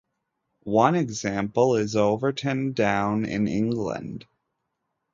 One 0.63 0.95
example 0.95 1.75
is 1.75 1.95
Overton 1.95 2.73
Down 2.73 3.23
in 3.23 3.47
England. 3.47 4.25